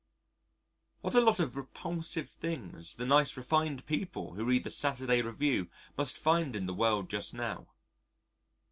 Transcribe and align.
What 1.01 1.13
a 1.13 1.21
lot 1.21 1.39
of 1.39 1.55
repulsive 1.55 2.27
things 2.27 2.95
the 2.95 3.05
nice 3.05 3.37
refined 3.37 3.85
people 3.85 4.33
who 4.33 4.45
read 4.45 4.63
the 4.63 4.71
Saturday 4.71 5.21
Review 5.21 5.69
must 5.95 6.17
find 6.17 6.55
in 6.55 6.65
the 6.65 6.73
world 6.73 7.07
just 7.07 7.35
now. 7.35 7.67